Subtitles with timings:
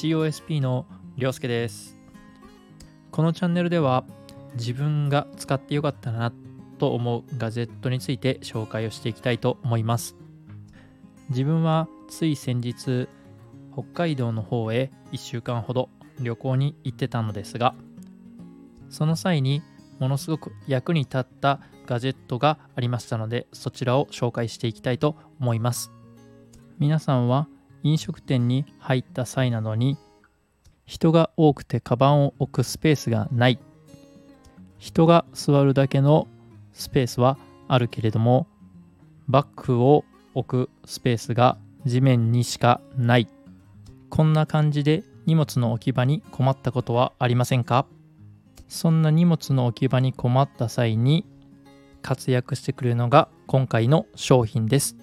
[0.00, 0.86] COSP の
[1.18, 1.98] りょうすけです。
[3.10, 4.06] このチャンネルでは
[4.54, 6.32] 自分が使ってよかったな
[6.78, 10.16] と思うガジェットについて紹介をしていきたいと思います。
[11.28, 13.08] 自分はつい先日
[13.74, 17.74] 北海道の方へ1週間ほど旅行に行ってたのですが
[18.88, 19.60] その際に
[19.98, 25.92] ものすごく役に立ったガジェットがありましたのでそちらを紹介していきたいと思います。
[26.78, 27.48] 皆さんは
[27.82, 29.96] 飲食店に入った際などに
[30.86, 33.58] 人が多くてカバンを置くスペースがない。
[34.78, 36.26] 人が座るだけの
[36.72, 37.38] スペースは
[37.68, 38.46] あるけれども
[39.28, 40.04] バッグを
[40.34, 43.28] 置くスペースが地面にしかない。
[44.08, 47.86] こんな感じで荷物の置き場に困ったことはありませんか？
[48.68, 51.24] そんな荷物の置き場に困った際に
[52.02, 54.96] 活躍してくれるのが今回の商品です。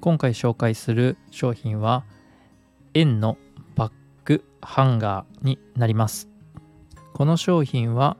[0.00, 2.04] 今回紹介する商品は
[2.94, 3.36] 円の
[3.74, 3.92] バッ
[4.24, 6.28] グハンガーになります。
[7.14, 8.16] この商品は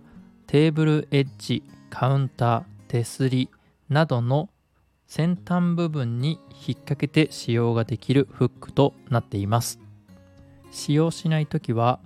[0.47, 3.49] テーブルエッジカウンター手すり
[3.89, 4.51] などの
[5.07, 9.79] 先端部分に引っ掛けて使用ができるフックとなっています。
[10.71, 12.01] 使用しないときは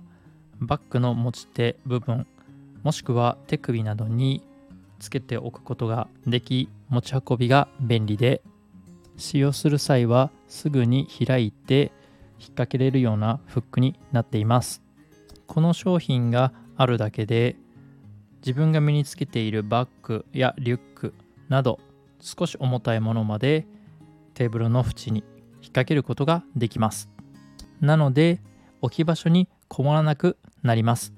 [0.59, 2.27] バッグの持ち手部分
[2.83, 4.43] もしくは手首などに
[4.99, 8.41] つけておくことができ持ち運びが便利で
[9.17, 11.91] 使用する際はすぐに開いて
[12.39, 14.81] 引っ掛けれるようなフックになっています。
[15.47, 17.55] この商品があるだけで
[18.41, 21.13] 自分が身につけているバッグやリュック
[21.47, 21.79] など
[22.19, 23.65] 少し重たいものまで
[24.33, 27.09] テーブルの縁に引っ掛けることができます。
[27.79, 28.41] なので
[28.81, 31.13] 置き場所に困らなくなります。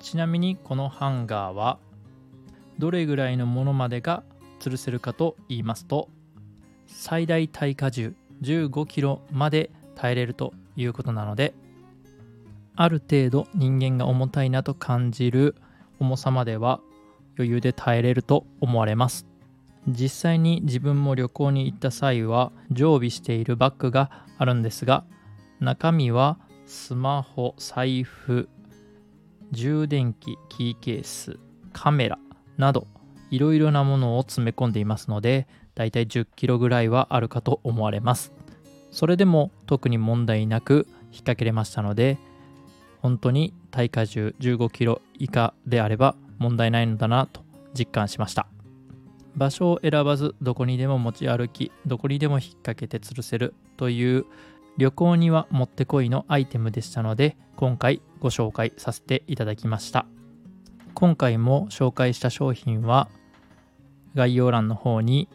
[0.00, 1.78] ちなみにこのハンガーは
[2.78, 4.22] どれぐらいのものまでが
[4.60, 6.08] 吊るせるかと言いますと
[6.86, 11.54] 最大耐荷重 15kg まで耐えれるということなので
[12.76, 15.54] ある程度人間が重たいなと感じる
[16.00, 16.80] 重さまでは
[17.36, 19.26] 余裕で耐えれると思われます。
[19.88, 25.04] 実際に自分も旅行に行った際は常備しているバッグがあるんですが
[25.60, 28.48] 中身はスマホ財布
[29.52, 31.38] 充電器キーケース
[31.72, 32.18] カメラ
[32.56, 32.86] など
[33.30, 38.32] いろいろなものを詰め込んでいますのでだいたい10キロぐらいはあるかと思われます。
[38.90, 42.16] それでも特に問題なく引っ掛けれましたので
[43.00, 47.42] 本当に耐荷重15キロ以下であれば問題ないのだなと
[47.76, 48.46] 実感しました。
[49.36, 54.26] 場所を選ばずどこにでも持ち歩きどこにでも引っ掛けて吊るせるという
[54.78, 60.06] 旅行にはもってこいのアイテムでしたので今回ご紹介させていただきました。
[60.94, 63.08] 今回も紹介した商品は
[64.14, 65.28] 概要欄の方に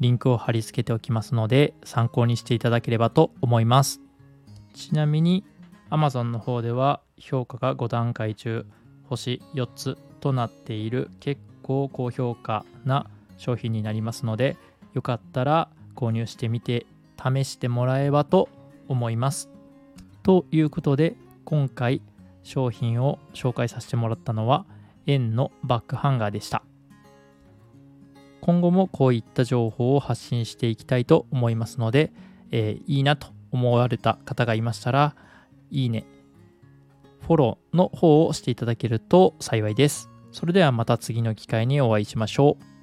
[0.00, 4.00] リンクを貼り付けておきますので参考にしていただければと思います。
[4.74, 5.44] ちなみに
[5.90, 8.66] Amazon の方では評価が5段階中
[9.08, 13.06] 星4つとなっている結構高評価な
[13.38, 14.56] 商品になりますので
[14.94, 16.86] よかったら購入してみて
[17.16, 18.48] 試してもらえばと
[18.88, 19.48] 思います。
[20.22, 22.02] ということで今回
[22.42, 24.66] 商品を紹介させてもらったのは
[25.06, 26.62] 円のバックハンガーでした。
[28.46, 32.12] 今後もこういった情報を発信していきたいと思いますので、
[32.52, 35.16] えー、いいなと思われた方がいましたら、
[35.72, 36.06] いいね、
[37.26, 40.10] フォローの方をしていただけると幸いです。
[40.30, 42.75] それではまた次の機会にお会いしましょう。